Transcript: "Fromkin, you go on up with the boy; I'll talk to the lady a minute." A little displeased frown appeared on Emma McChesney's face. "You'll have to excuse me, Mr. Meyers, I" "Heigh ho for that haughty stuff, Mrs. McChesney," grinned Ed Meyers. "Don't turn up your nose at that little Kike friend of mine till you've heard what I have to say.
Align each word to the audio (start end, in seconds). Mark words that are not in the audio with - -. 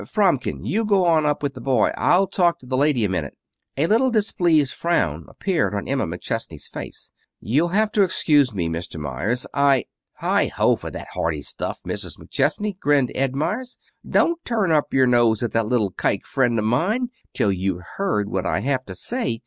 "Fromkin, 0.07 0.65
you 0.65 0.83
go 0.83 1.05
on 1.05 1.27
up 1.27 1.43
with 1.43 1.53
the 1.53 1.61
boy; 1.61 1.91
I'll 1.95 2.25
talk 2.25 2.57
to 2.57 2.65
the 2.65 2.75
lady 2.75 3.05
a 3.05 3.07
minute." 3.09 3.35
A 3.77 3.85
little 3.85 4.09
displeased 4.09 4.73
frown 4.73 5.27
appeared 5.29 5.75
on 5.75 5.87
Emma 5.87 6.07
McChesney's 6.07 6.67
face. 6.67 7.11
"You'll 7.39 7.67
have 7.67 7.91
to 7.91 8.01
excuse 8.01 8.51
me, 8.51 8.67
Mr. 8.67 8.99
Meyers, 8.99 9.45
I" 9.53 9.85
"Heigh 10.13 10.47
ho 10.47 10.75
for 10.75 10.89
that 10.89 11.09
haughty 11.09 11.43
stuff, 11.43 11.81
Mrs. 11.87 12.17
McChesney," 12.17 12.79
grinned 12.79 13.11
Ed 13.13 13.35
Meyers. 13.35 13.77
"Don't 14.03 14.43
turn 14.43 14.71
up 14.71 14.91
your 14.91 15.05
nose 15.05 15.43
at 15.43 15.51
that 15.51 15.67
little 15.67 15.91
Kike 15.91 16.25
friend 16.25 16.57
of 16.57 16.65
mine 16.65 17.09
till 17.35 17.51
you've 17.51 17.83
heard 17.97 18.27
what 18.27 18.47
I 18.47 18.61
have 18.61 18.83
to 18.85 18.95
say. 18.95 19.39